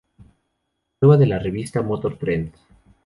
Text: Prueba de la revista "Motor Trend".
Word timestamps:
Prueba 0.97 1.15
de 1.15 1.27
la 1.27 1.37
revista 1.37 1.83
"Motor 1.83 2.17
Trend". 2.17 2.53